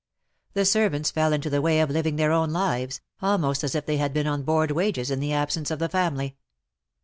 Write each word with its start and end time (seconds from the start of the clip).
The 0.53 0.65
servants 0.65 1.11
fell 1.11 1.31
into 1.31 1.47
the 1.47 1.61
way 1.61 1.79
of 1.79 1.91
living 1.91 2.15
their 2.15 2.31
own 2.31 2.49
lives_, 2.49 3.01
almost 3.21 3.63
as 3.63 3.75
if 3.75 3.85
they 3.85 3.97
had 3.97 4.13
been 4.15 4.25
on 4.25 4.41
board 4.41 4.71
wages 4.71 5.11
in 5.11 5.19
the 5.19 5.31
absence 5.33 5.69
of 5.69 5.77
the 5.77 5.89
family. 5.89 6.37